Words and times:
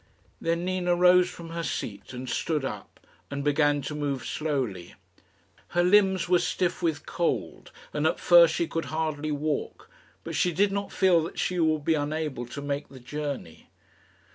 Then 0.41 0.65
Nina 0.65 0.95
rose 0.95 1.29
from 1.29 1.51
her 1.51 1.61
seat, 1.61 2.11
and 2.11 2.27
stood 2.27 2.65
up, 2.65 2.99
and 3.29 3.43
began 3.43 3.83
to 3.83 3.93
move 3.93 4.25
slowly. 4.25 4.95
Her 5.77 5.83
limbs 5.83 6.27
were 6.27 6.39
stiff 6.39 6.81
with 6.81 7.05
cold, 7.05 7.71
and 7.93 8.07
at 8.07 8.19
first 8.19 8.55
she 8.55 8.65
could 8.67 8.85
hardly 8.85 9.31
walk; 9.31 9.91
but 10.23 10.33
she 10.33 10.53
did 10.53 10.71
not 10.71 10.91
feel 10.91 11.21
that 11.21 11.37
she 11.37 11.59
would 11.59 11.85
be 11.85 11.93
unable 11.93 12.47
to 12.47 12.63
make 12.63 12.89
the 12.89 12.99
journey. 12.99 13.67